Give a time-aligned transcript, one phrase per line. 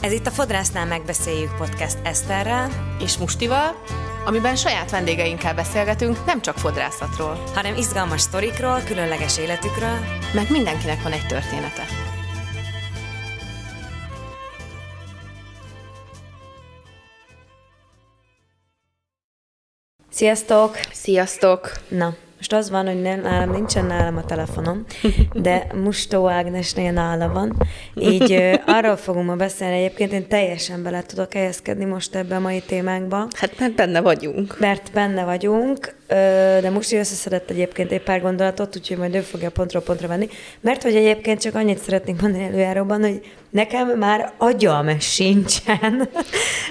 [0.00, 3.82] Ez itt a Fodrásznál megbeszéljük podcast Eszterrel és Mustival,
[4.24, 9.98] amiben saját vendégeinkkel beszélgetünk nem csak fodrászatról, hanem izgalmas sztorikról, különleges életükről,
[10.34, 11.82] meg mindenkinek van egy története.
[20.10, 20.76] Sziasztok!
[20.92, 21.72] Sziasztok!
[21.88, 24.84] Na, most az van, hogy nem, nálam nincsen nálam a telefonom,
[25.32, 27.56] de Mustó Ágnesnél nála van.
[27.94, 29.76] Így ö, arról fogunk ma beszélni.
[29.76, 33.26] Egyébként én teljesen bele tudok helyezkedni most ebbe a mai témánkba.
[33.32, 34.58] Hát mert benne vagyunk.
[34.58, 35.94] Mert benne vagyunk,
[36.60, 40.28] de Musti összeszedett egyébként egy pár gondolatot, úgyhogy majd ő fogja pontról pontra venni.
[40.60, 46.08] Mert hogy egyébként csak annyit szeretnénk mondani előjáróban, hogy nekem már agyam sincsen.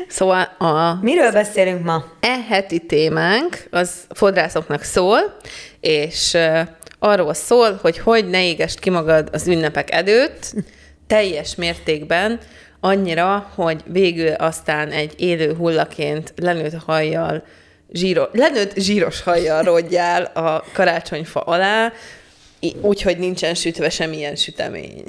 [0.07, 2.03] Szóval a Miről beszélünk ma?
[2.19, 5.19] e heti témánk az fodrászoknak szól,
[5.79, 6.37] és
[6.99, 10.53] arról szól, hogy hogy ne égest ki magad az ünnepek előtt,
[11.07, 12.39] teljes mértékben,
[12.79, 17.43] annyira, hogy végül aztán egy élő hullaként lenőtt hajjal,
[17.91, 21.93] zsíro, lenőtt zsíros hajjal rodjál a karácsonyfa alá,
[22.81, 25.03] úgyhogy nincsen sütve semmilyen sütemény.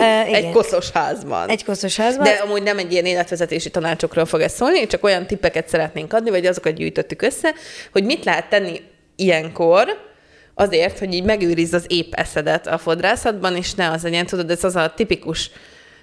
[0.00, 0.34] E, igen.
[0.44, 1.48] egy koszos házban.
[1.48, 2.24] Egy koszos házban.
[2.24, 6.30] De amúgy nem egy ilyen életvezetési tanácsokról fog ez szólni, csak olyan tippeket szeretnénk adni,
[6.30, 7.54] vagy azokat gyűjtöttük össze,
[7.92, 8.80] hogy mit lehet tenni
[9.16, 10.06] ilyenkor,
[10.54, 14.64] azért, hogy így megőrizd az épp eszedet a fodrászatban, és ne az legyen, tudod, ez
[14.64, 15.50] az a tipikus,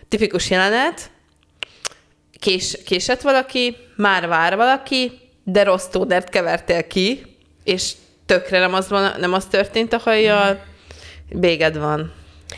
[0.10, 1.10] tipikus jelenet,
[2.40, 7.22] kés, késett valaki, már vár valaki, de rossz tódert kevertél ki,
[7.64, 7.92] és
[8.26, 10.64] tökre nem az, van, nem az történt a hajjal,
[11.30, 12.14] véged van.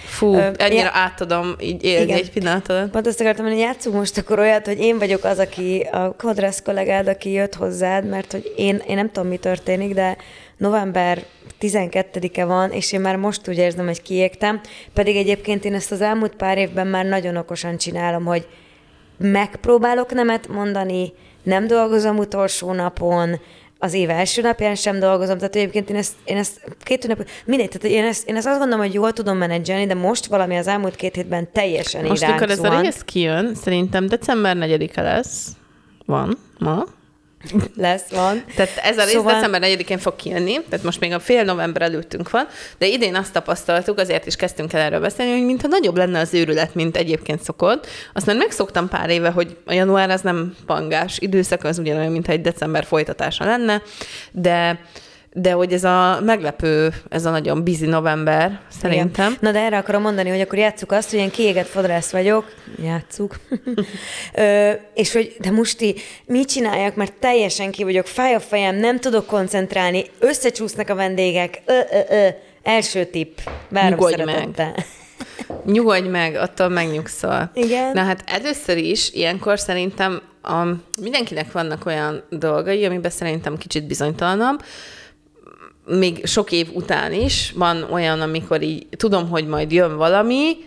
[0.05, 2.17] Fú, Ö, ennyire ja- átadom így élni Igen.
[2.17, 2.89] egy pillanatot.
[2.89, 6.61] Pont azt akartam hogy játszunk most akkor olyat, hogy én vagyok az, aki a kodrász
[6.61, 10.17] kollégád, aki jött hozzád, mert hogy én, én nem tudom, mi történik, de
[10.57, 11.23] november
[11.61, 14.61] 12-e van, és én már most úgy érzem, hogy kiégtem,
[14.93, 18.47] pedig egyébként én ezt az elmúlt pár évben már nagyon okosan csinálom, hogy
[19.17, 21.13] megpróbálok nemet mondani,
[21.47, 23.39] nem dolgozom utolsó napon,
[23.79, 27.69] az év első napján sem dolgozom, tehát egyébként én ezt, én ezt két ünnep, mindegy,
[27.69, 30.67] tehát én ezt, én ezt azt gondolom, hogy jól tudom menedzselni, de most valami az
[30.67, 35.47] elmúlt két hétben teljesen Most, amikor ez a rész kijön, szerintem december 4-e lesz.
[36.05, 36.83] Van, ma.
[37.75, 38.43] Lesz, van.
[38.55, 41.81] Tehát ez a rész Szóval- december 4-én fog kijönni, tehát most még a fél november
[41.81, 42.47] előttünk van,
[42.77, 46.33] de idén azt tapasztaltuk, azért is kezdtünk el erről beszélni, hogy mintha nagyobb lenne az
[46.33, 47.87] őrület, mint egyébként szokott.
[48.13, 52.31] Azt már megszoktam pár éve, hogy a január az nem pangás időszak, az ugyanolyan, mintha
[52.31, 53.81] egy december folytatása lenne,
[54.31, 54.79] de
[55.33, 59.27] de hogy ez a meglepő, ez a nagyon busy november, szerintem.
[59.27, 59.37] Igen.
[59.41, 63.39] Na de erre akarom mondani, hogy akkor játsszuk azt, hogy én kiégett fodrász vagyok, játsszuk,
[64.33, 65.95] Ö, és hogy de Musti,
[66.25, 71.61] mit csináljak, mert teljesen ki vagyok, fáj a fejem, nem tudok koncentrálni, összecsúsznak a vendégek,
[71.65, 72.27] ö, ö, ö.
[72.63, 73.37] első tipp,
[73.69, 74.49] várom Nyugodj meg.
[75.65, 77.51] Nyugodj meg, attól megnyugszol.
[77.53, 77.91] Igen.
[77.93, 80.65] Na hát először is, ilyenkor szerintem a,
[81.01, 84.63] mindenkinek vannak olyan dolgai, amiben szerintem kicsit bizonytalanabb,
[85.87, 90.57] még sok év után is van olyan, amikor így tudom, hogy majd jön valami,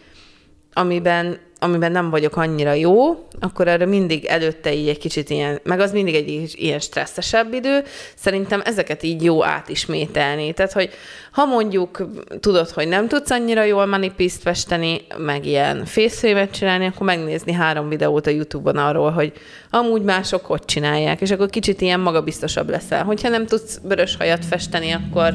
[0.72, 5.80] amiben, amiben nem vagyok annyira jó, akkor erre mindig előtte így egy kicsit ilyen, meg
[5.80, 7.82] az mindig egy ilyen stresszesebb idő,
[8.14, 10.52] szerintem ezeket így jó átismételni.
[10.52, 10.90] Tehát, hogy
[11.32, 12.08] ha mondjuk
[12.40, 17.88] tudod, hogy nem tudsz annyira jól manipist festeni, meg ilyen fészfémet csinálni, akkor megnézni három
[17.88, 19.32] videót a YouTube-on arról, hogy
[19.70, 23.04] amúgy mások hogy csinálják, és akkor kicsit ilyen magabiztosabb leszel.
[23.04, 25.34] Hogyha nem tudsz vörös hajat festeni, akkor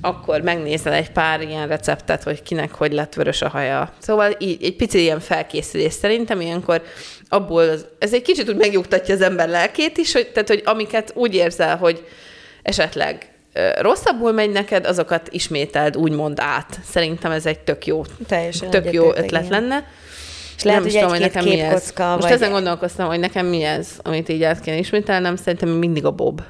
[0.00, 3.92] akkor megnézel egy pár ilyen receptet, hogy kinek hogy lett vörös a haja.
[3.98, 6.82] Szóval így, egy pici ilyen felkészülés szerintem ilyenkor
[7.28, 11.12] abból, az, ez egy kicsit úgy megnyugtatja az ember lelkét is, hogy, tehát, hogy amiket
[11.14, 12.06] úgy érzel, hogy
[12.62, 13.32] esetleg
[13.80, 16.78] rosszabbul megy neked, azokat ismételd úgymond át.
[16.90, 19.60] Szerintem ez egy tök jó, Teljesen tök jó ötlet igen.
[19.60, 19.84] lenne.
[20.56, 21.92] És lehet, Nem hogy is tudom, egy-két nekem mi ez.
[21.96, 26.04] Most vagy- ezen gondolkoztam, hogy nekem mi ez, amit így át kéne ismételnem, szerintem mindig
[26.04, 26.42] a bob.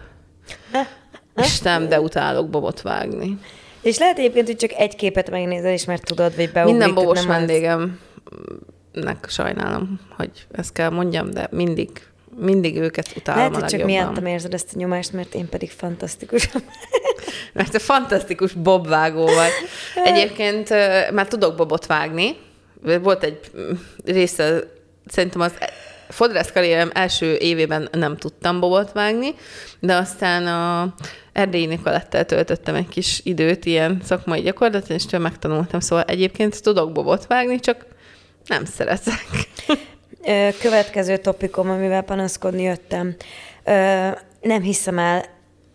[1.44, 3.38] Isten, de utálok bobot vágni.
[3.81, 6.76] És lehet egyébként, hogy csak egy képet megnézel, és mert tudod, vagy beugrik.
[6.76, 7.99] Minden bobos nem az- vendégemnek
[9.29, 11.88] sajnálom, hogy ezt kell mondjam, de mindig,
[12.37, 15.70] mindig őket utálom Lehet, a hogy csak miattam érzed ezt a nyomást, mert én pedig
[15.70, 16.49] fantasztikus.
[17.52, 19.50] Mert te fantasztikus bobvágó vagy.
[20.05, 20.69] Egyébként
[21.12, 22.37] már tudok bobot vágni.
[23.02, 23.70] Volt egy mm,
[24.05, 24.61] része,
[25.06, 25.52] szerintem az
[26.08, 29.35] fodrász karrierem első évében nem tudtam bobot vágni,
[29.81, 30.94] de aztán a
[31.38, 35.81] Erdélyi Nikolettel töltöttem egy kis időt ilyen szakmai gyakorlaton, és tőle megtanultam.
[35.81, 37.87] Szóval egyébként tudok bobot vágni, csak
[38.46, 39.26] nem szeretek.
[40.61, 43.17] Következő topikom, amivel panaszkodni jöttem.
[44.40, 45.25] Nem hiszem el,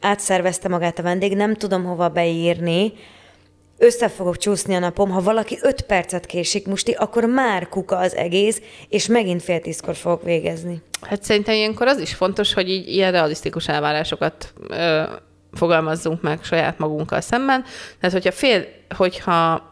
[0.01, 2.93] átszervezte magát a vendég, nem tudom hova beírni,
[3.77, 8.15] össze fogok csúszni a napom, ha valaki öt percet késik musti, akkor már kuka az
[8.15, 10.81] egész, és megint fél tízkor fogok végezni.
[11.01, 15.03] Hát szerintem ilyenkor az is fontos, hogy így ilyen realisztikus elvárásokat ö,
[15.53, 17.63] fogalmazzunk meg saját magunkkal szemben.
[17.99, 18.65] Tehát, hogyha fél,
[18.95, 19.69] hogyha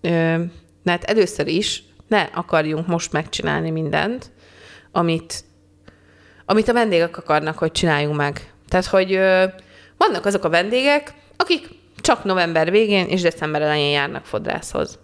[0.00, 0.42] ö,
[0.84, 4.30] hát először is ne akarjunk most megcsinálni mindent,
[4.92, 5.44] amit,
[6.44, 8.52] amit a vendégek akarnak, hogy csináljunk meg.
[8.68, 9.44] Tehát, hogy ö,
[9.96, 14.98] vannak azok a vendégek, akik csak november végén és december elején járnak fodrászhoz.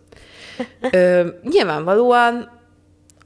[0.91, 2.56] Ö, nyilvánvalóan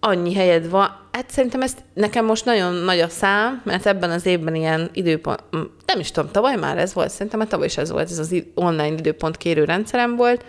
[0.00, 4.26] annyi helyed van, hát szerintem ezt nekem most nagyon nagy a szám, mert ebben az
[4.26, 5.42] évben ilyen időpont,
[5.86, 8.34] nem is tudom, tavaly már ez volt, szerintem már tavaly is ez volt, ez az
[8.54, 10.44] online időpont kérő rendszerem volt,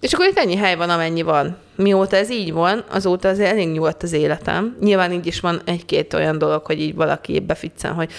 [0.00, 1.56] és akkor itt ennyi hely van, amennyi van.
[1.76, 4.76] Mióta ez így van, azóta azért elég nyugodt az életem.
[4.80, 8.10] Nyilván így is van egy-két olyan dolog, hogy így valaki beficcen, hogy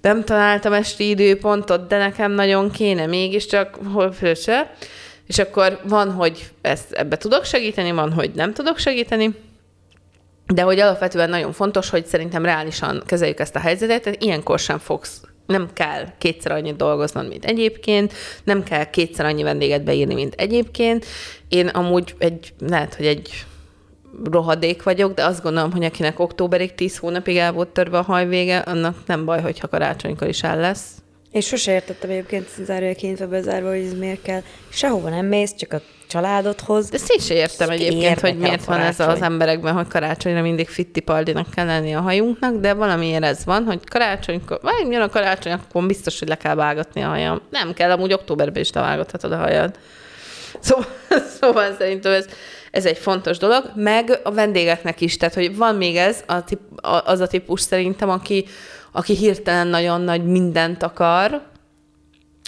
[0.00, 4.74] nem találtam esti időpontot, de nekem nagyon kéne mégiscsak, hol se.
[5.26, 9.34] És akkor van, hogy ezt ebbe tudok segíteni, van, hogy nem tudok segíteni,
[10.46, 14.78] de hogy alapvetően nagyon fontos, hogy szerintem reálisan kezeljük ezt a helyzetet, tehát ilyenkor sem
[14.78, 18.12] fogsz nem kell kétszer annyit dolgoznod, mint egyébként,
[18.44, 21.04] nem kell kétszer annyi vendéget beírni, mint egyébként.
[21.48, 23.44] Én amúgy egy, lehet, hogy egy
[24.24, 28.58] rohadék vagyok, de azt gondolom, hogy akinek októberig 10 hónapig el volt törve a hajvége,
[28.58, 30.86] annak nem baj, hogyha karácsonykor is el lesz.
[31.30, 34.42] És sose értettem egyébként zárja kintve bezárva, hogy ez miért kell.
[34.68, 36.88] Sehova nem mész, csak a családodhoz.
[36.88, 41.50] De ezt sem értem egyébként, hogy miért van ez az emberekben, hogy karácsonyra mindig fittipaldinak
[41.50, 45.86] kell lenni a hajunknak, de valamiért ez van, hogy karácsonykor, vagy jön a karácsony, akkor
[45.86, 47.40] biztos, hogy le kell vágatni a hajam.
[47.50, 49.78] Nem kell, amúgy októberben is levágathatod a hajad.
[50.60, 50.86] Szóval,
[51.40, 52.26] szóval szerintem ez,
[52.70, 56.60] ez egy fontos dolog, meg a vendégeknek is, tehát hogy van még ez, a tip,
[57.04, 58.44] az a típus szerintem, aki,
[58.92, 61.42] aki hirtelen nagyon nagy mindent akar,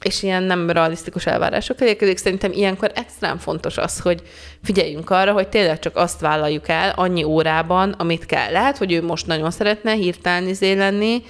[0.04, 2.16] és ilyen nem realisztikus elvárások elérkezik.
[2.16, 4.22] Szerintem ilyenkor extrém fontos az, hogy
[4.64, 8.52] figyeljünk arra, hogy tényleg csak azt vállaljuk el annyi órában, amit kell.
[8.52, 11.22] Lehet, hogy ő most nagyon szeretne hirtelen izé lenni,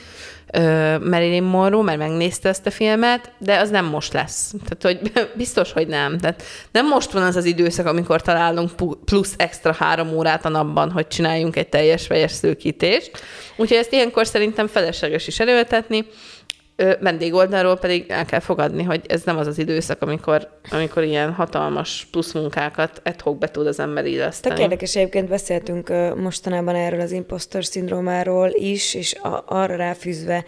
[1.05, 4.55] Marilyn Monroe, mert megnézte ezt a filmet, de az nem most lesz.
[4.65, 6.19] Tehát, hogy biztos, hogy nem.
[6.19, 8.71] Tehát nem most van az az időszak, amikor találunk
[9.05, 13.11] plusz extra három órát a napban, hogy csináljunk egy teljes fejes szőkítést.
[13.57, 16.07] Úgyhogy ezt ilyenkor szerintem felesleges is erőltetni
[17.01, 22.09] vendégoldalról pedig el kell fogadni, hogy ez nem az az időszak, amikor, amikor ilyen hatalmas
[22.11, 24.55] plusz munkákat edhok be tud az ember illeszteni.
[24.55, 30.45] Tök érdekes, egyébként beszéltünk mostanában erről az impostor szindrómáról is, és a, arra ráfűzve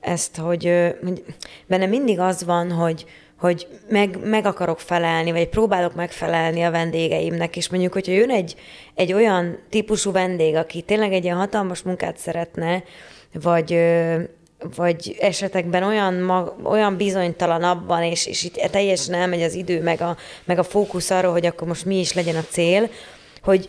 [0.00, 0.72] ezt, hogy,
[1.04, 1.24] hogy
[1.66, 3.04] benne mindig az van, hogy,
[3.38, 8.54] hogy meg, meg akarok felelni, vagy próbálok megfelelni a vendégeimnek, és mondjuk, hogyha jön egy,
[8.94, 12.82] egy olyan típusú vendég, aki tényleg egy ilyen hatalmas munkát szeretne,
[13.32, 13.78] vagy
[14.76, 20.00] vagy esetekben olyan, mag, olyan bizonytalan abban, és, és itt teljesen elmegy az idő, meg
[20.00, 22.90] a, meg a fókusz arra, hogy akkor most mi is legyen a cél,
[23.42, 23.68] hogy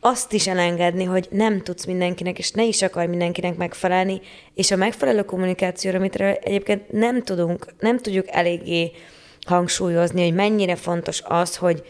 [0.00, 4.20] azt is elengedni, hogy nem tudsz mindenkinek, és ne is akar mindenkinek megfelelni,
[4.54, 8.90] és a megfelelő kommunikációra, amit egyébként nem tudunk, nem tudjuk eléggé
[9.46, 11.82] hangsúlyozni, hogy mennyire fontos az, hogy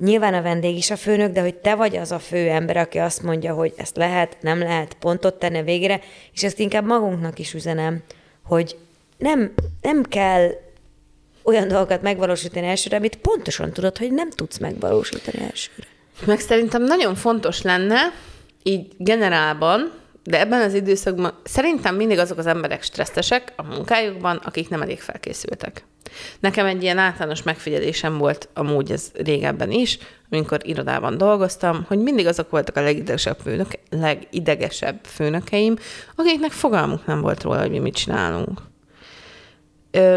[0.00, 2.98] nyilván a vendég is a főnök, de hogy te vagy az a fő ember, aki
[2.98, 6.00] azt mondja, hogy ezt lehet, nem lehet, pontot tenne végre,
[6.32, 8.02] és ezt inkább magunknak is üzenem,
[8.44, 8.76] hogy
[9.18, 10.50] nem, nem kell
[11.42, 15.86] olyan dolgokat megvalósítani elsőre, amit pontosan tudod, hogy nem tudsz megvalósítani elsőre.
[16.26, 17.98] Meg szerintem nagyon fontos lenne,
[18.62, 19.92] így generálban,
[20.24, 25.00] de ebben az időszakban szerintem mindig azok az emberek stresszesek a munkájukban, akik nem elég
[25.00, 25.84] felkészültek.
[26.40, 29.98] Nekem egy ilyen általános megfigyelésem volt amúgy ez régebben is,
[30.30, 35.76] amikor irodában dolgoztam, hogy mindig azok voltak a legidegesebb, főnök, legidegesebb főnökeim,
[36.16, 38.60] akiknek fogalmuk nem volt róla, hogy mi mit csinálunk.
[39.90, 40.16] Ö,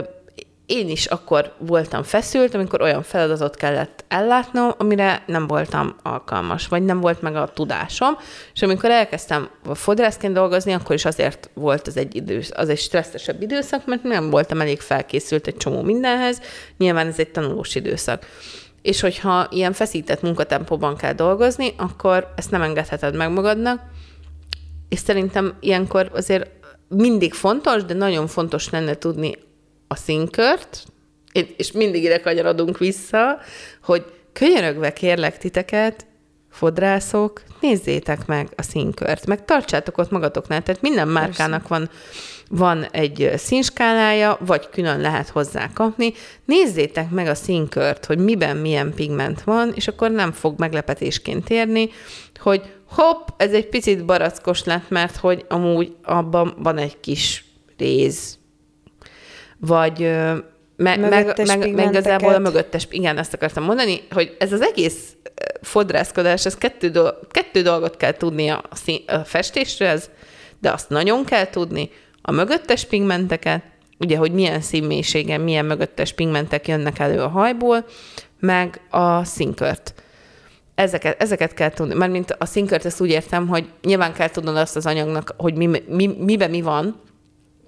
[0.71, 6.83] én is akkor voltam feszült, amikor olyan feladatot kellett ellátnom, amire nem voltam alkalmas, vagy
[6.83, 8.17] nem volt meg a tudásom,
[8.53, 13.41] és amikor elkezdtem fodrászként dolgozni, akkor is azért volt az egy, idősz, az egy stresszesebb
[13.41, 16.41] időszak, mert nem voltam elég felkészült egy csomó mindenhez,
[16.77, 18.25] nyilván ez egy tanulós időszak.
[18.81, 23.81] És hogyha ilyen feszített munkatempóban kell dolgozni, akkor ezt nem engedheted meg magadnak,
[24.89, 26.49] és szerintem ilyenkor azért
[26.87, 29.49] mindig fontos, de nagyon fontos lenne tudni
[29.91, 30.83] a színkört,
[31.57, 33.39] és mindig ide kanyarodunk vissza,
[33.83, 36.05] hogy könyörögve kérlek titeket,
[36.49, 41.89] fodrászok, nézzétek meg a színkört, meg tartsátok ott magatoknál, tehát minden márkának van,
[42.49, 46.13] van egy színskálája, vagy külön lehet hozzá kapni.
[46.45, 51.89] Nézzétek meg a színkört, hogy miben milyen pigment van, és akkor nem fog meglepetésként érni,
[52.39, 57.45] hogy hopp, ez egy picit barackos lett, mert hogy amúgy abban van egy kis
[57.77, 58.39] réz,
[59.61, 59.99] vagy
[60.75, 65.15] Me, meg, meg, meg igazából a mögöttes, igen, ezt akartam mondani, hogy ez az egész
[65.61, 69.99] fodrászkodás, ez kettő, do, kettő dolgot kell tudni a, szín, a festésről,
[70.59, 71.89] de azt nagyon kell tudni,
[72.21, 73.63] a mögöttes pigmenteket,
[73.99, 77.85] ugye, hogy milyen színmélységen, milyen mögöttes pigmentek jönnek elő a hajból,
[78.39, 79.93] meg a színkört.
[80.75, 84.57] Ezeket, ezeket kell tudni, mert mint a színkört, ezt úgy értem, hogy nyilván kell tudnod
[84.57, 87.01] azt az anyagnak, hogy mi, mi, miben mi van,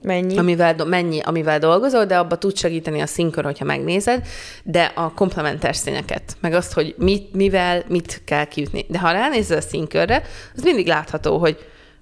[0.04, 0.38] Mennyi?
[0.38, 4.26] amivel, do- mennyi, amivel dolgozol, de abba tud segíteni a színkör, hogyha megnézed,
[4.64, 8.86] de a komplementer színeket, meg azt, hogy mit, mivel, mit kell kiütni.
[8.90, 10.24] De ha ránézel a színkörre,
[10.56, 11.58] az mindig látható, hogy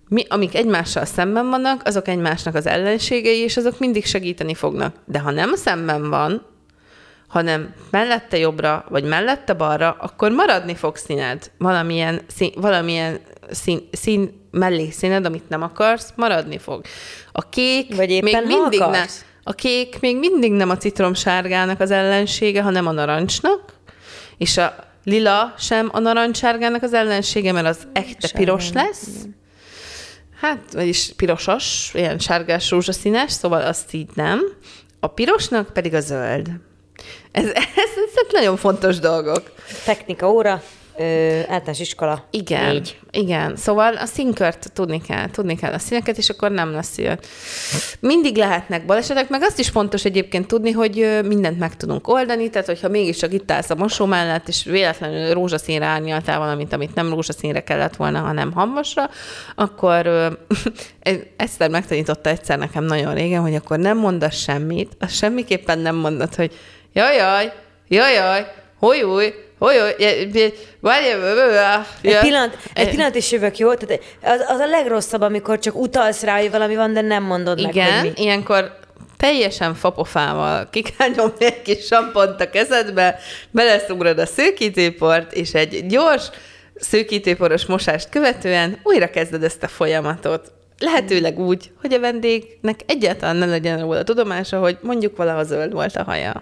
[0.07, 4.95] mi, amik egymással szemben vannak, azok egymásnak az ellenségei, és azok mindig segíteni fognak.
[5.05, 6.45] De ha nem szemben van,
[7.27, 11.51] hanem mellette jobbra, vagy mellette balra, akkor maradni fog színed.
[11.57, 16.81] Valamilyen, szín, valamilyen szín, szín mellé színed, amit nem akarsz, maradni fog.
[17.31, 19.25] A kék Vagy éppen, még mindig ne, akarsz.
[19.43, 23.73] a kék még mindig nem a citromsárgának az ellensége, hanem a narancsnak,
[24.37, 29.07] és a lila sem a narancssárgának az ellensége, mert az ekte piros lesz.
[30.41, 34.39] Hát, vagyis pirosos, ilyen sárgás rózsaszínes, szóval azt így nem.
[34.99, 36.47] A pirosnak pedig a zöld.
[37.31, 37.45] Ez,
[37.85, 39.51] ez, ezek nagyon fontos dolgok.
[39.85, 40.63] Technika óra,
[41.01, 42.27] ö, általános iskola.
[42.31, 42.99] Igen, Négy.
[43.11, 43.55] igen.
[43.55, 47.19] Szóval a színkört tudni kell, tudni kell a színeket, és akkor nem lesz ilyen.
[47.99, 52.67] Mindig lehetnek balesetek, meg azt is fontos egyébként tudni, hogy mindent meg tudunk oldani, tehát
[52.67, 57.63] hogyha mégiscsak itt állsz a mosó mellett, és véletlenül rózsaszínre árnyaltál valamit, amit nem rózsaszínre
[57.63, 59.09] kellett volna, hanem hamvasra,
[59.55, 60.27] akkor ö,
[61.37, 66.35] Eszter megtanította egyszer nekem nagyon régen, hogy akkor nem mondasz semmit, azt semmiképpen nem mondod,
[66.35, 66.51] hogy
[66.93, 67.53] jajjaj,
[67.87, 68.45] jajjaj,
[68.79, 69.33] hojúj,
[70.79, 71.05] várj,
[72.01, 73.73] Egy pillanat, egy pillanat is jövök, jó?
[73.73, 77.61] Tehát az, az a legrosszabb, amikor csak utalsz rá, hogy valami van, de nem mondod
[77.61, 78.21] meg, Igen, hogy mi.
[78.23, 78.79] ilyenkor
[79.17, 83.19] teljesen fapofával ki kell nyomni egy kis sampont a kezedbe,
[83.51, 86.29] beleszugrod a szőkítőport, és egy gyors
[86.75, 90.51] szőkítőporos mosást követően újra kezded ezt a folyamatot.
[90.81, 95.95] Lehetőleg úgy, hogy a vendégnek egyáltalán ne legyen róla tudomása, hogy mondjuk valaha zöld volt
[95.95, 96.41] a haja.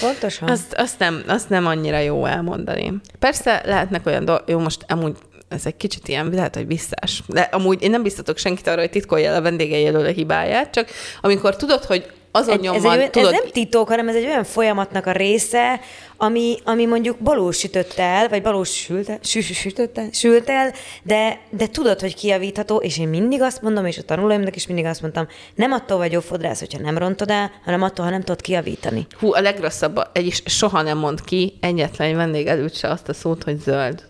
[0.00, 0.48] Pontosan.
[0.48, 2.92] Azt, azt, nem, azt nem annyira jó elmondani.
[3.18, 5.16] Persze lehetnek olyan dolgok, jó, most amúgy
[5.48, 7.22] ez egy kicsit ilyen, lehet, hogy visszás.
[7.26, 10.70] De amúgy én nem biztatok senkit arra, hogy titkolja el a vendégei elől a hibáját,
[10.70, 10.88] csak
[11.20, 14.14] amikor tudod, hogy azon Egy, ez, nyomban, egy, olyan- tudod, ez nem titok, hanem ez
[14.14, 15.80] egy olyan folyamatnak a része,
[16.16, 20.48] ami, ami mondjuk balós sütött el, vagy balós sült el, sü, sü, sütött el, sült
[20.50, 20.72] el
[21.02, 24.84] de, de tudod, hogy kijavítható, és én mindig azt mondom, és a tanulóimnak is mindig
[24.84, 28.20] azt mondtam, nem attól vagy jó fodrász, hogyha nem rontod el, hanem attól, ha nem
[28.20, 29.06] tudod kijavítani.
[29.18, 33.08] hú, a legrosszabb, egy is soha nem mond ki egyetlen egy vendég előtt se azt
[33.08, 34.08] a szót, hogy zöld.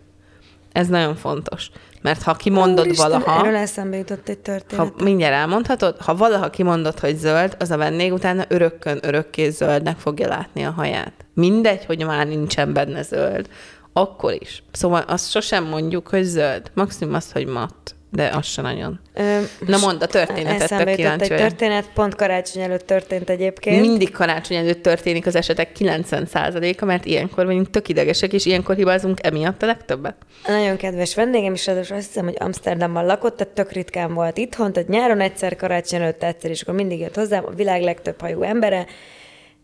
[0.72, 1.70] Ez nagyon fontos.
[2.02, 4.86] Mert ha kimondod Úristen, valaha, Erről eszembe jutott egy történet.
[4.86, 9.98] ha mindjárt elmondhatod, ha valaha kimondod, hogy zöld, az a vendég utána örökkön, örökké zöldnek
[9.98, 11.12] fogja látni a haját.
[11.34, 13.48] Mindegy, hogy már nincsen benne zöld.
[13.92, 14.62] Akkor is.
[14.72, 16.70] Szóval azt sosem mondjuk, hogy zöld.
[16.74, 17.94] Maximum azt, hogy matt.
[18.12, 19.00] De az se nagyon.
[19.14, 23.80] Ö, Na mondd a történetet, tök kíváncsi egy történet, pont karácsony előtt történt egyébként.
[23.80, 29.18] Mindig karácsony előtt történik az esetek 90%-a, mert ilyenkor vagyunk tök idegesek, és ilyenkor hibázunk
[29.22, 30.14] emiatt a legtöbbet.
[30.46, 34.72] Nagyon kedves vendégem, és ráadásul azt hiszem, hogy Amsterdamban lakott, tehát tök ritkán volt itthon,
[34.72, 38.42] tehát nyáron egyszer, karácsony előtt egyszer, és akkor mindig jött hozzám a világ legtöbb hajú
[38.42, 38.86] embere.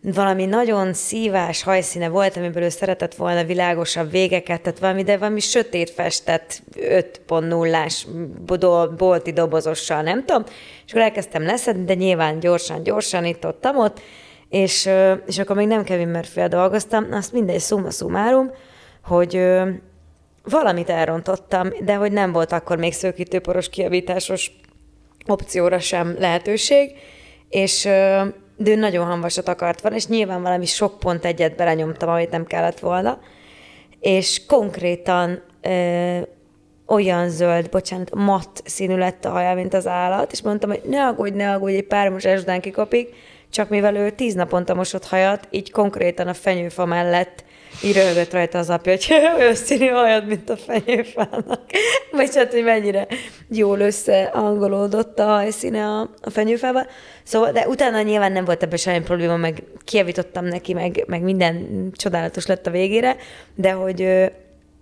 [0.03, 5.41] Valami nagyon szívás hajszíne volt, amiből ő szeretett volna világosabb végeket, tehát valami, de valami
[5.41, 8.07] sötét festett 5.0-ás
[8.47, 10.45] bodol- bolti dobozossal, nem tudom.
[10.87, 14.01] És akkor elkezdtem leszedni, de nyilván gyorsan, gyorsan itt ott, ott
[14.49, 14.89] és,
[15.27, 18.51] és akkor még nem Kevin murphy dolgoztam, azt mindegy, summa summarum,
[19.05, 19.41] hogy
[20.43, 24.51] valamit elrontottam, de hogy nem volt akkor még szőkítőporos kiavításos
[25.27, 26.91] opcióra sem lehetőség,
[27.49, 27.89] és
[28.57, 32.45] de ő nagyon hamvasat akart volna, és nyilván valami sok pont egyet belenyomtam, amit nem
[32.45, 33.19] kellett volna,
[34.01, 36.19] és konkrétan ö,
[36.87, 41.07] olyan zöld, bocsánat, matt színű lett a haja, mint az állat, és mondtam, hogy ne
[41.07, 43.15] aggódj, ne aggódj, egy pár mosás után kikapik,
[43.51, 47.45] csak mivel ő tíz naponta mosott hajat, így konkrétan a fenyőfa mellett
[47.83, 49.07] így röhögött rajta az apja, hogy
[49.39, 51.61] olyan színű hajad, mint a fenyőfának.
[52.11, 53.07] Vagy hát, hogy mennyire
[53.49, 56.87] jól összehangolódott a hajszíne a, a fenyőfával.
[57.23, 61.89] Szóval, de utána nyilván nem volt ebben semmi probléma, meg kiavítottam neki, meg, meg minden
[61.93, 63.17] csodálatos lett a végére,
[63.55, 64.31] de hogy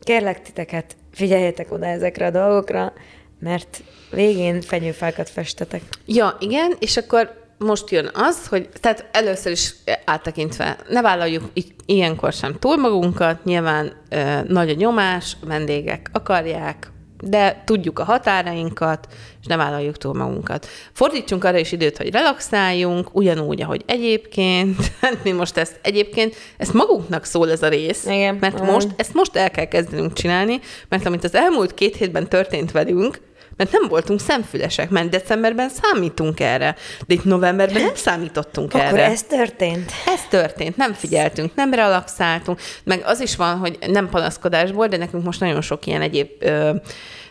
[0.01, 2.93] kérlek titeket, figyeljetek oda ezekre a dolgokra,
[3.41, 5.83] mert végén fenyőfákat festetek.
[6.07, 11.45] Ja, igen, és akkor most jön az, hogy tehát először is áttekintve, ne vállaljuk
[11.87, 16.93] ilyenkor sem túl magunkat, nyilván ö, nagy a nyomás, a vendégek akarják,
[17.23, 19.09] de tudjuk a határainkat,
[19.41, 20.67] és nem vállaljuk túl magunkat.
[20.93, 24.77] Fordítsunk arra is időt, hogy relaxáljunk, ugyanúgy, ahogy egyébként.
[25.01, 28.37] Hát mi most ezt egyébként, ezt magunknak szól ez a rész, Igen.
[28.41, 32.73] mert most, ezt most el kell kezdenünk csinálni, mert amit az elmúlt két hétben történt
[32.73, 33.21] velünk,
[33.57, 39.05] mert nem voltunk szemfülesek, mert decemberben számítunk erre, de itt novemberben nem számítottunk Akkor erre.
[39.05, 39.93] ez történt?
[40.07, 45.25] Ez történt, nem figyeltünk, nem relaxáltunk, meg az is van, hogy nem panaszkodásból, de nekünk
[45.25, 46.71] most nagyon sok ilyen egyéb ö,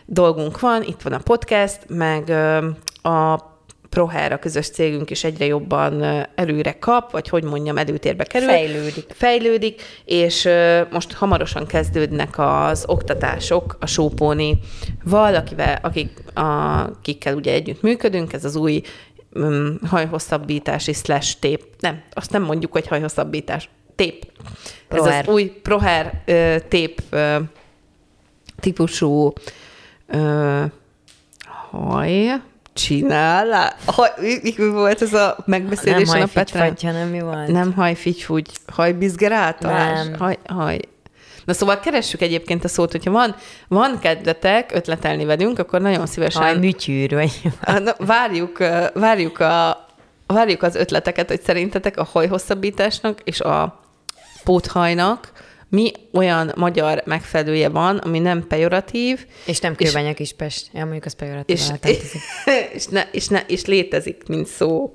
[0.06, 2.68] dolgunk van, itt van a podcast, meg ö,
[3.08, 3.52] a
[3.94, 8.48] Proher, a közös cégünk is egyre jobban ö, előre kap, vagy hogy mondjam, előtérbe kerül.
[8.48, 9.04] Fejlődik.
[9.08, 10.48] Fejlődik, és
[10.90, 18.56] most hamarosan kezdődnek az oktatások a Sópóni-val, akivel, akik, akikkel ugye együtt működünk, ez az
[18.56, 18.82] új
[19.32, 21.62] um, hajhosszabbítási slash tép.
[21.80, 23.68] Nem, azt nem mondjuk, hogy hajhosszabbítás.
[23.94, 24.26] Tép.
[24.88, 25.28] Ez Proher.
[25.28, 27.36] az új Proher ö, tép ö,
[28.60, 29.32] típusú
[30.06, 30.64] ö,
[31.70, 32.42] haj
[32.74, 33.74] csinál.
[33.86, 34.10] Haj,
[34.42, 36.76] mi, volt ez a Nem megbeszélésen a Petrán?
[36.82, 37.46] hanem mi volt?
[37.46, 40.06] Nem hajfigyfúgy, hajbizgeráltalás?
[40.06, 40.18] Nem.
[40.18, 40.80] Haj, haj.
[41.44, 43.34] Na szóval keressük egyébként a szót, hogyha van,
[43.68, 47.32] van kedvetek ötletelni velünk, akkor nagyon szívesen Hajműtyűr, vagy
[47.84, 48.58] Na, várjuk,
[48.94, 49.86] várjuk, a,
[50.26, 53.80] várjuk az ötleteket, hogy szerintetek a hajhosszabbításnak és a
[54.44, 55.32] póthajnak
[55.74, 60.66] mi olyan magyar megfelelője van, ami nem pejoratív, És nem kőbánya Kispest.
[60.72, 61.68] Ja, mondjuk az pejoratív és,
[62.74, 64.94] és, ne, és, ne, és létezik, mint szó.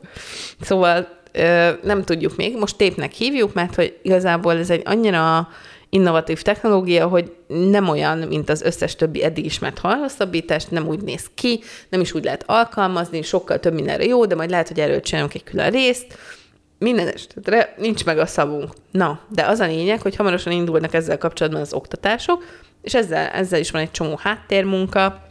[0.61, 5.47] Szóval ö, nem tudjuk még, most tépnek hívjuk, mert hogy igazából ez egy annyira
[5.89, 11.25] innovatív technológia, hogy nem olyan, mint az összes többi eddig ismert hajhosszabbítás, nem úgy néz
[11.35, 11.59] ki,
[11.89, 15.33] nem is úgy lehet alkalmazni, sokkal több mindenre jó, de majd lehet, hogy erről csinálunk
[15.33, 16.17] egy külön részt.
[16.79, 18.73] Minden esetre nincs meg a szavunk.
[18.91, 22.43] Na, de az a lényeg, hogy hamarosan indulnak ezzel kapcsolatban az oktatások,
[22.81, 25.29] és ezzel, ezzel is van egy csomó háttérmunka,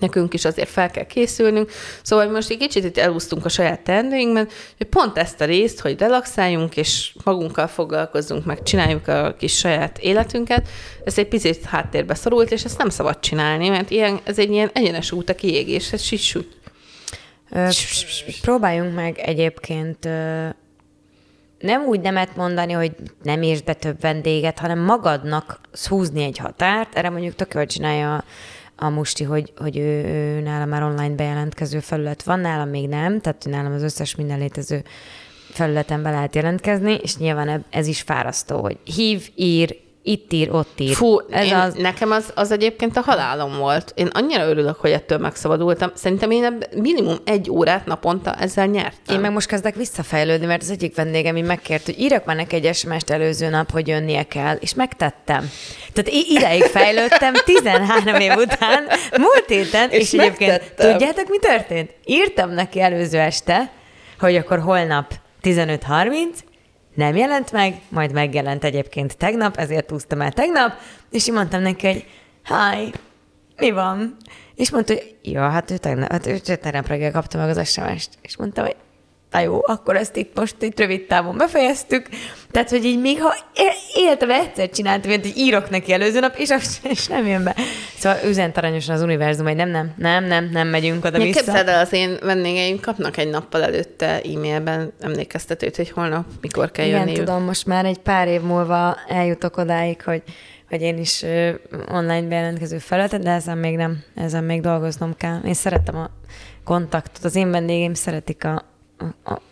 [0.00, 1.70] nekünk is azért fel kell készülnünk.
[2.02, 5.98] Szóval most egy kicsit itt elúsztunk a saját teendőinkben, hogy pont ezt a részt, hogy
[5.98, 10.68] relaxáljunk, és magunkkal foglalkozzunk, meg csináljuk a kis saját életünket,
[11.04, 14.70] ez egy picit háttérbe szorult, és ezt nem szabad csinálni, mert ilyen, ez egy ilyen
[14.72, 16.40] egyenes út a kiégéshez, sissú.
[17.50, 17.68] Ö,
[18.40, 20.08] próbáljunk meg egyébként
[21.58, 26.94] nem úgy nemet mondani, hogy nem érsz be több vendéget, hanem magadnak húzni egy határt.
[26.94, 28.24] Erre mondjuk tök jól csinálja a,
[28.76, 33.20] a Musti, hogy, hogy ő, ő nála már online bejelentkező felület van, nálam még nem,
[33.20, 34.82] tehát nálam az összes minden létező
[35.50, 40.80] felületen be lehet jelentkezni, és nyilván ez is fárasztó, hogy hív, ír, itt ír, ott
[40.80, 40.94] ír.
[40.94, 43.92] Fú, ez én, az, nekem az, az egyébként a halálom volt.
[43.96, 45.90] Én annyira örülök, hogy ettől megszabadultam.
[45.94, 49.14] Szerintem én minimum egy órát naponta ezzel nyertem.
[49.14, 52.56] Én meg most kezdek visszafejlődni, mert az egyik vendégem így megkért, hogy írjak már neki
[52.56, 55.50] egy SMS-t előző nap, hogy jönnie kell, és megtettem.
[55.92, 58.84] Tehát ideig fejlődtem 13 év után,
[59.18, 60.90] múlt héten, és, És és egyébként megtettem.
[60.90, 61.90] tudjátok, mi történt?
[62.04, 63.70] Írtam neki előző este,
[64.18, 65.12] hogy akkor holnap
[65.42, 66.26] 15.30,
[66.94, 70.72] nem jelent meg, majd megjelent egyébként tegnap, ezért úsztam el tegnap,
[71.10, 72.06] és én mondtam neki, hogy
[72.44, 72.92] hi,
[73.56, 74.16] mi van?
[74.54, 78.18] És mondta, hogy ja, hát ő tegnap, hát ő tegnap reggel kapta meg az SMS-t.
[78.22, 78.76] És mondtam, hogy
[79.34, 82.06] na jó, akkor ezt itt most itt rövid távon befejeztük.
[82.50, 83.34] Tehát, hogy így még ha
[83.94, 87.54] életemben egyszer csináltam, mint hogy írok neki előző nap, és, az, és nem jön be.
[87.98, 91.40] Szóval üzent aranyosan az univerzum, hogy nem, nem, nem, nem, nem megyünk oda vissza.
[91.40, 96.86] képzeld el, az én vendégeim kapnak egy nappal előtte e-mailben emlékeztetőt, hogy holnap mikor kell
[96.86, 97.18] Igen, jönniük.
[97.18, 100.22] tudom, most már egy pár év múlva eljutok odáig, hogy,
[100.68, 101.50] hogy én is ö,
[101.90, 105.40] online bejelentkező felületet, de ezen még nem, ezen még dolgoznom kell.
[105.44, 106.10] Én szeretem a
[106.64, 108.73] kontaktot, az én vendégeim szeretik a,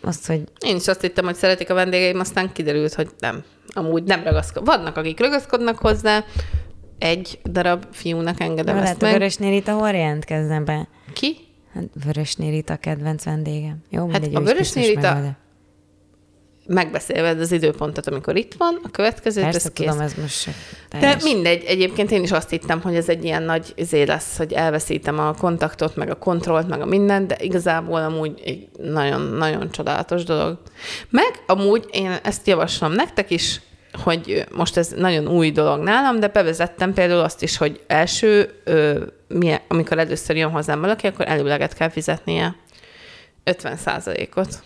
[0.01, 3.43] azt, hogy Én is azt hittem, hogy szeretik a vendégeim, aztán kiderült, hogy nem.
[3.67, 4.75] Amúgy nem ragaszkodnak.
[4.75, 6.23] Vannak, akik ragaszkodnak hozzá,
[6.97, 9.13] egy darab fiúnak engedem lehet, ezt a meg.
[9.13, 10.87] Vörösnél itt, hol jelentkezzen be?
[11.13, 11.37] Ki?
[11.73, 13.77] Hát Vörösnél itt a kedvenc vendégem.
[13.89, 15.41] Jó, Hát a Vörösnél biztos itt a-.
[16.67, 19.87] Megbeszélved az időpontot, amikor itt van, a következőt, Persze, ez kész.
[19.87, 20.51] tudom, ez most se
[20.99, 24.53] De mindegy, egyébként én is azt hittem, hogy ez egy ilyen nagy izé lesz, hogy
[24.53, 30.23] elveszítem a kontaktot, meg a kontrollt, meg a mindent, de igazából amúgy egy nagyon-nagyon csodálatos
[30.23, 30.57] dolog.
[31.09, 33.61] Meg amúgy én ezt javaslom nektek is,
[34.03, 39.03] hogy most ez nagyon új dolog nálam, de bevezettem például azt is, hogy első, ö,
[39.27, 42.55] milyen, amikor először jön hozzám valaki, akkor előleget kell fizetnie
[43.43, 43.77] 50
[44.35, 44.63] ot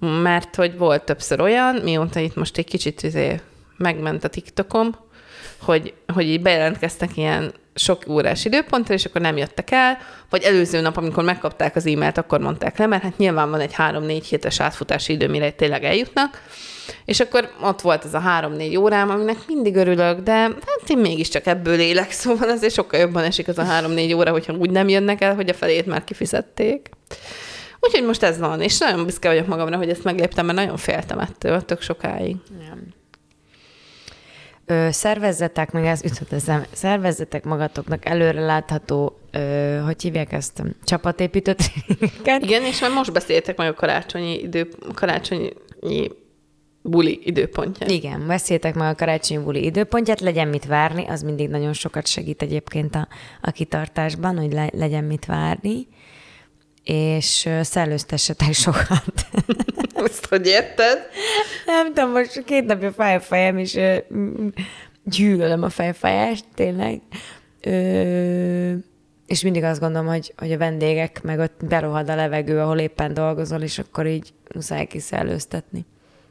[0.00, 3.40] mert hogy volt többször olyan, mióta itt most egy kicsit izé
[3.76, 4.94] megment a TikTokom,
[5.60, 9.98] hogy, hogy így bejelentkeztek ilyen sok órás időponttal, és akkor nem jöttek el,
[10.30, 13.72] vagy előző nap, amikor megkapták az e-mailt, akkor mondták le, mert hát nyilván van egy
[13.72, 16.42] három-négy hétes átfutási idő, mire tényleg eljutnak,
[17.04, 21.46] és akkor ott volt ez a három-négy órám, aminek mindig örülök, de hát én mégiscsak
[21.46, 25.20] ebből élek, szóval azért sokkal jobban esik az a három-négy óra, hogyha úgy nem jönnek
[25.20, 26.88] el, hogy a felét már kifizették.
[27.80, 31.18] Úgyhogy most ez van, és nagyon büszke vagyok magamra, hogy ezt megléptem, mert nagyon féltem
[31.18, 32.36] ettől tök sokáig.
[32.58, 32.86] Nem.
[34.66, 41.54] Ö, szervezzetek, meg ezt ütöttem, szervezzetek magatoknak előre látható, ö, hogy hívják ezt, csapatépítő
[42.40, 45.52] Igen, és már most beszéltek meg a karácsonyi idő, karácsonyi
[46.82, 47.90] buli időpontját.
[47.90, 52.42] Igen, beszéltek meg a karácsonyi buli időpontját, legyen mit várni, az mindig nagyon sokat segít
[52.42, 53.08] egyébként a,
[53.40, 55.86] a kitartásban, hogy le, legyen mit várni,
[56.84, 59.26] és szellőztessetek sokat.
[59.94, 60.98] Ezt hogy érted?
[61.66, 63.78] Nem tudom, most két napja fáj a fejem, és
[65.04, 67.00] gyűlölöm a fejfájást, tényleg.
[67.60, 68.72] Ö,
[69.26, 73.14] és mindig azt gondolom, hogy, hogy a vendégek, meg ott berohad a levegő, ahol éppen
[73.14, 75.84] dolgozol, és akkor így muszáj kiszellőztetni.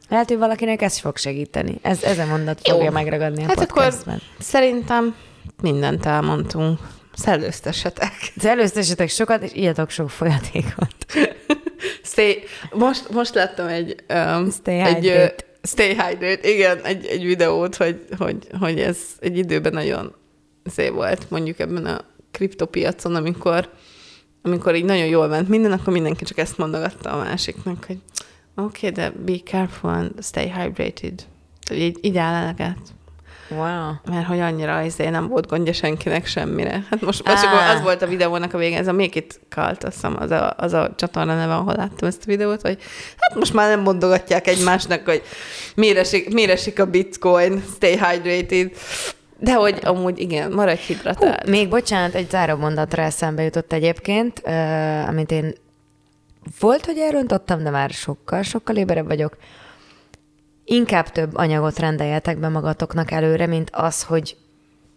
[0.10, 1.80] Lehet, hogy valakinek ez fog segíteni.
[1.82, 2.92] Ez, ez a mondat fogja Jó.
[2.92, 4.16] megragadni a hát podcastben.
[4.16, 5.16] akkor szerintem
[5.62, 6.80] mindent elmondtunk.
[7.20, 8.14] Szellőztessetek.
[8.38, 10.96] Szellőztessetek sokat, és írjatok sok folyatékot.
[12.12, 14.04] stay, most, most láttam egy...
[14.14, 14.80] Um, stay.
[14.80, 15.26] Egy, uh,
[15.64, 20.16] stay hydrate, igen, egy, egy videót, hogy, hogy, hogy ez egy időben nagyon
[20.66, 22.02] szép volt, mondjuk ebben a
[22.32, 23.70] kriptopiacon, amikor,
[24.42, 27.98] amikor így nagyon jól ment minden, akkor mindenki csak ezt mondogatta a másiknak, hogy
[28.56, 31.26] oké, okay, de be careful and stay hydrated.
[31.72, 32.78] Így, így áll eleget.
[33.50, 33.92] Wow.
[34.10, 36.84] Mert hogy annyira izé nem volt gondja senkinek semmire.
[36.90, 37.42] Hát most ah.
[37.42, 40.32] csak az volt a videónak a végén, ez a Make It Cult, azt hiszem, az
[40.32, 42.78] a, az a csatorna neve, ahol láttam ezt a videót, hogy
[43.18, 45.22] hát most már nem mondogatják egymásnak, hogy
[45.76, 48.72] miért esik, a bitcoin, stay hydrated.
[49.38, 51.42] De hogy amúgy igen, maradj hidratált.
[51.42, 55.54] Hú, még bocsánat, egy záró mondatra eszembe jutott egyébként, uh, amit én
[56.60, 59.38] volt, hogy elrontottam, de már sokkal, sokkal éberebb vagyok.
[60.72, 64.38] Inkább több anyagot rendeljetek be magatoknak előre, mint az, hogy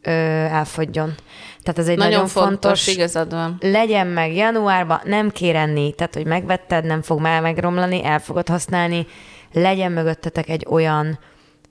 [0.02, 1.14] ö, elfogyjon.
[1.62, 3.56] Tehát ez egy nagyon, nagyon fontos, fontos, igazad van.
[3.60, 8.48] Legyen meg januárban, nem kér enni, tehát hogy megvetted, nem fog már megromlani, el fogod
[8.48, 9.06] használni,
[9.52, 11.18] legyen mögöttetek egy olyan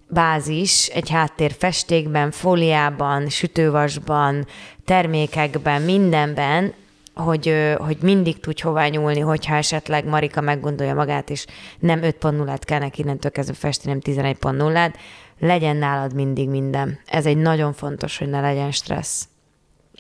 [0.08, 4.48] bázis, egy háttér festékben, fóliában, sütővasban,
[4.86, 6.74] termékekben, mindenben,
[7.14, 11.46] hogy, hogy mindig tudj hová nyúlni, hogyha esetleg Marika meggondolja magát, és
[11.80, 14.98] nem 5.0-át kell neki innentől kezdve festeni, nem 11.0-át,
[15.40, 17.00] legyen nálad mindig minden.
[17.06, 19.28] Ez egy nagyon fontos, hogy ne legyen stressz.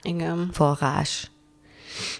[0.01, 0.49] Igen.
[0.53, 1.31] Forrás.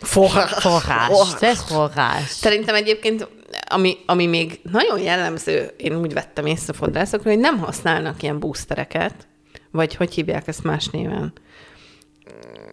[0.02, 0.52] Forrás.
[0.52, 1.28] Forrás.
[1.28, 2.30] Stressz forrás.
[2.30, 3.28] Szerintem egyébként,
[3.68, 9.28] ami, ami még nagyon jellemző, én úgy vettem észre fodrászokra, hogy nem használnak ilyen boostereket,
[9.72, 11.34] vagy hogy hívják ezt más néven?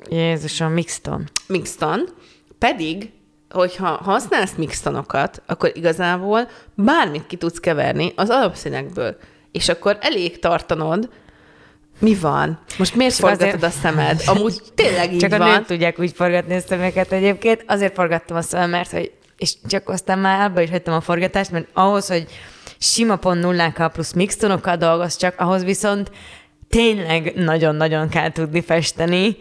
[0.08, 1.28] Jézusom, Mixton.
[1.46, 2.08] Mixton,
[2.58, 3.10] pedig
[3.50, 9.16] hogyha használsz mixtonokat, akkor igazából bármit ki tudsz keverni az alapszínekből.
[9.52, 11.08] És akkor elég tartanod,
[11.98, 12.58] mi van?
[12.78, 13.62] Most miért Csak forgatod azért...
[13.62, 14.22] a szemed?
[14.26, 15.40] Amúgy tényleg így Csak van.
[15.40, 17.64] Csak a tudják úgy forgatni a szemeket egyébként.
[17.66, 21.50] Azért forgattam a szemem, mert hogy és csak aztán már abba is hagytam a forgatást,
[21.50, 22.26] mert ahhoz, hogy
[22.78, 26.10] sima pont nullákkal plusz mixtonokkal dolgoz, csak ahhoz viszont
[26.68, 29.36] tényleg nagyon-nagyon kell tudni festeni,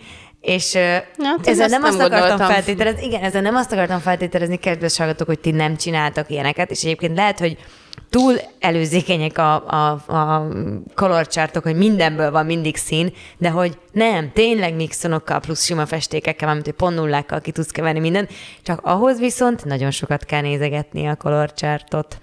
[0.47, 0.73] és
[1.15, 5.27] Na, ezzel nem, nem azt akartam feltételezni, igen, ezzel nem azt akartam feltételezni, kedves hallgatók,
[5.27, 7.57] hogy ti nem csináltak ilyeneket, és egyébként lehet, hogy
[8.09, 10.47] túl előzékenyek a, a, a
[10.95, 16.65] kolorcsártok, hogy mindenből van mindig szín, de hogy nem, tényleg mixonokkal plusz sima festékekkel, mint
[16.65, 18.27] hogy pont nullákkal ki tudsz keverni minden,
[18.63, 22.17] csak ahhoz viszont nagyon sokat kell nézegetni a kolorcsártot.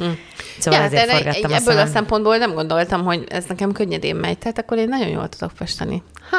[0.00, 0.10] Hm.
[0.58, 4.16] Szóval ja, ezért hát forgattam ebből a, a szempontból nem gondoltam, hogy ez nekem könnyedén
[4.16, 6.02] megy, tehát akkor én nagyon jól tudok festeni.
[6.30, 6.36] Ha.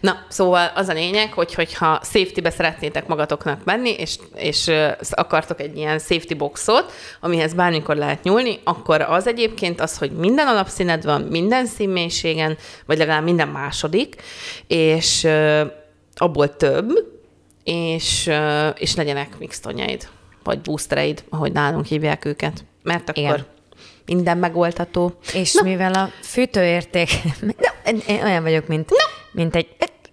[0.00, 4.70] Na, szóval az a lényeg, hogy hogyha safety-be szeretnétek magatoknak menni, és, és
[5.10, 10.46] akartok egy ilyen safety boxot, amihez bármikor lehet nyúlni, akkor az egyébként az, hogy minden
[10.46, 14.22] alapszíned van, minden színmélységen, vagy legalább minden második,
[14.66, 15.28] és
[16.14, 16.92] abból több,
[17.64, 18.30] és,
[18.74, 20.08] és legyenek mixtonjaid,
[20.42, 23.46] vagy boostereid, ahogy nálunk hívják őket mert akkor Igen.
[24.06, 25.18] minden megoldható.
[25.32, 25.62] És Na.
[25.62, 27.08] mivel a fűtőérték,
[28.24, 28.96] olyan vagyok, mint, no.
[29.32, 29.68] mint egy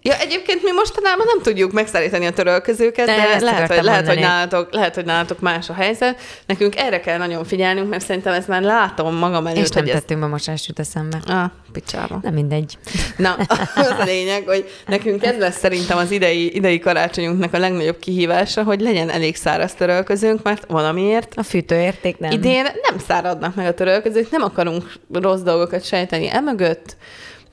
[0.06, 4.18] Ja, egyébként mi mostanában nem tudjuk megszállítani a törölközőket, de, de lehet, hogy, lehet, hogy
[4.18, 6.20] nálatok, lehet, hogy nálatok más a helyzet.
[6.46, 9.62] Nekünk erre kell nagyon figyelnünk, mert szerintem ezt már látom magam előtt.
[9.62, 11.18] És nem hogy tettünk be mosást jut eszembe.
[11.26, 12.18] Ah, picsába.
[12.22, 12.78] Nem mindegy.
[13.16, 13.36] Na,
[13.74, 18.62] az a lényeg, hogy nekünk ez lesz szerintem az idei, idei karácsonyunknak a legnagyobb kihívása,
[18.62, 22.30] hogy legyen elég száraz törölközőnk, mert valamiért a fűtőérték nem.
[22.30, 26.96] Idén nem száradnak meg a törölközők, nem akarunk rossz dolgokat sejteni emögött,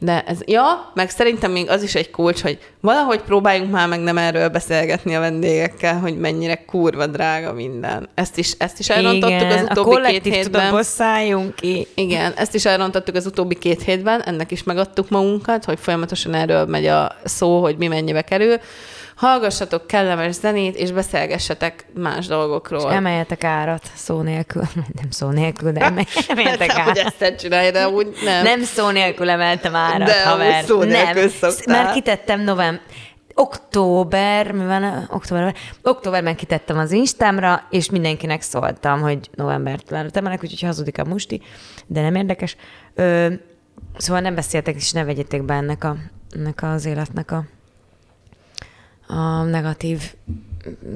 [0.03, 3.99] De ez, ja, meg szerintem még az is egy kulcs, hogy valahogy próbáljunk már meg
[3.99, 8.09] nem erről beszélgetni a vendégekkel, hogy mennyire kurva drága minden.
[8.13, 10.83] Ezt is, ezt is elrontottuk Igen, az utóbbi a két hétben.
[10.83, 11.87] szálljunk ki.
[11.95, 16.65] Igen, ezt is elrontottuk az utóbbi két hétben, ennek is megadtuk magunkat, hogy folyamatosan erről
[16.65, 18.57] megy a szó, hogy mi mennyibe kerül.
[19.21, 22.89] Hallgassatok kellemes zenét, és beszélgessetek más dolgokról.
[22.91, 24.61] És emeljetek árat szó nélkül.
[25.01, 27.15] Nem szó nélkül, de emel- emeljetek Nem, hogy árat.
[27.21, 28.43] ezt csinálj, de úgy nem.
[28.43, 30.63] Nem szó nélkül emeltem árat, De haver.
[30.63, 31.83] szó Nem, szoktál.
[31.83, 32.81] már kitettem november,
[33.33, 35.53] október, mi van, októberben,
[35.83, 41.41] októberben kitettem az Instámra, és mindenkinek szóltam, hogy novembert előtt emelek, úgyhogy hazudik a musti,
[41.87, 42.55] de nem érdekes.
[42.95, 43.33] Ö,
[43.97, 45.95] szóval nem beszéltek, és ne vegyétek be ennek, a,
[46.35, 47.43] ennek az életnek a,
[49.11, 50.01] a negatív,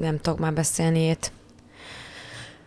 [0.00, 1.32] nem tudok már beszélni ét.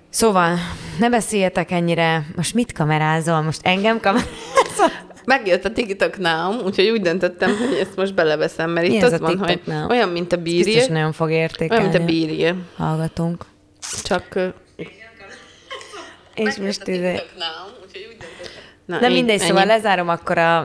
[0.10, 0.58] Szóval,
[1.00, 3.42] ne beszéljetek ennyire, most mit kamerázol?
[3.42, 5.08] Most engem kamerázol?
[5.26, 9.12] Megjött a TikTok Now, úgyhogy úgy döntöttem, hogy ezt most beleveszem, mert Mi itt az
[9.14, 9.90] a van, hogy Now?
[9.90, 11.84] olyan, mint a Biztos bírje, nagyon fog olyan, értékelni.
[11.84, 13.46] mint a bírje, Hallgatunk.
[14.04, 14.40] csak...
[16.36, 17.12] És most izé...
[17.12, 18.64] Now, úgyhogy úgy döntöttem.
[18.90, 19.48] Na, Na mindegy, ennyi.
[19.48, 20.58] szóval lezárom akkor a,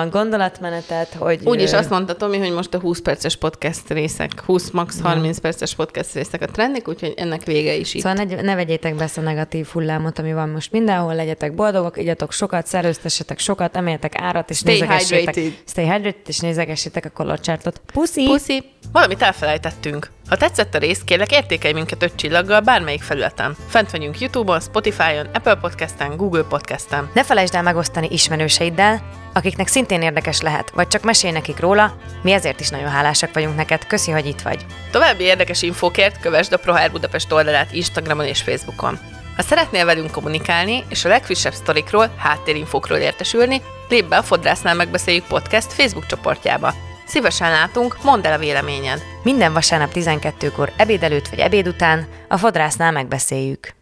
[0.00, 1.40] a gondolatmenetet, hogy...
[1.44, 5.74] Úgyis azt mondta Tomi, hogy most a 20 perces podcast részek, 20 max 30 perces
[5.74, 8.02] podcast részek a trendek, úgyhogy ennek vége is itt.
[8.02, 11.96] Szóval ne, ne vegyétek be ezt a negatív hullámot, ami van most mindenhol, legyetek boldogok,
[11.98, 15.34] igyatok sokat, szerőztessetek sokat, emeljetek árat, és Stay nézegessétek.
[15.34, 15.62] hydrated.
[15.68, 17.80] Stay hydrated, és nézegessétek a kolorcsártot.
[17.92, 18.24] Puszi!
[18.24, 18.64] Puszi!
[18.92, 20.10] Valamit elfelejtettünk.
[20.28, 23.56] Ha tetszett a rész, kérlek értékelj minket öt csillaggal bármelyik felületen.
[23.68, 27.10] Fent vagyunk YouTube-on, Spotify-on, Apple Podcast-en, Google Podcast-en.
[27.14, 32.32] Ne felejtsd el megosztani ismerőseiddel, akiknek szintén érdekes lehet, vagy csak mesélj nekik róla, mi
[32.32, 33.86] ezért is nagyon hálásak vagyunk neked.
[33.86, 34.66] Köszi, hogy itt vagy.
[34.90, 38.98] További érdekes infókért kövesd a ProHair Budapest oldalát Instagramon és Facebookon.
[39.36, 45.26] Ha szeretnél velünk kommunikálni, és a legfrissebb sztorikról, háttérinfókról értesülni, lépj be a Fodrásznál megbeszéljük
[45.26, 46.87] podcast Facebook csoportjába.
[47.08, 49.02] Szívesen látunk, mondd el a véleményed.
[49.22, 53.77] Minden vasárnap 12-kor ebéd előtt vagy ebéd után a fodrásznál megbeszéljük.